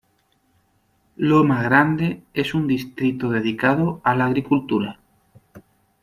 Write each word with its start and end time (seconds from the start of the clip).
Loma 1.17 1.61
Grande 1.61 2.23
es 2.33 2.55
un 2.55 2.65
distrito 2.65 3.29
dedicado 3.29 4.01
a 4.03 4.15
la 4.15 4.25
agricultura. 4.25 4.99